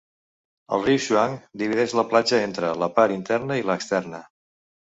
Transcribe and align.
El 0.77 0.85
riu 0.85 1.01
Shuang 1.07 1.35
divideix 1.63 1.93
la 1.99 2.05
platja 2.15 2.39
entre 2.47 2.73
la 2.85 2.91
part 2.97 3.17
interna 3.19 3.59
i 3.63 3.67
la 3.71 3.77
externa. 3.83 4.27